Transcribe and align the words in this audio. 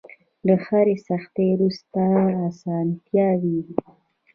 له 0.47 0.55
هرې 0.65 0.95
سختۍ 1.07 1.47
وروسته 1.51 2.01
ارسانتيا 2.45 3.29
وي. 3.41 3.57